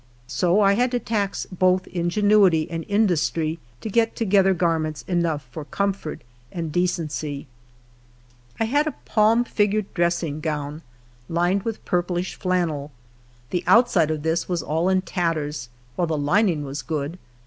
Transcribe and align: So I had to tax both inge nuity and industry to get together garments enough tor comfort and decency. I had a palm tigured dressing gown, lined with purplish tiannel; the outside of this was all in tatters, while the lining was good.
So 0.25 0.61
I 0.61 0.73
had 0.73 0.89
to 0.93 0.99
tax 0.99 1.45
both 1.51 1.87
inge 1.91 2.15
nuity 2.17 2.65
and 2.71 2.83
industry 2.87 3.59
to 3.81 3.87
get 3.87 4.15
together 4.15 4.51
garments 4.55 5.03
enough 5.07 5.47
tor 5.53 5.63
comfort 5.65 6.23
and 6.51 6.71
decency. 6.71 7.45
I 8.59 8.63
had 8.63 8.87
a 8.87 8.95
palm 9.05 9.43
tigured 9.45 9.85
dressing 9.93 10.39
gown, 10.39 10.81
lined 11.29 11.61
with 11.61 11.85
purplish 11.85 12.39
tiannel; 12.39 12.89
the 13.51 13.63
outside 13.67 14.09
of 14.09 14.23
this 14.23 14.49
was 14.49 14.63
all 14.63 14.89
in 14.89 15.03
tatters, 15.03 15.69
while 15.95 16.07
the 16.07 16.17
lining 16.17 16.63
was 16.63 16.81
good. 16.81 17.19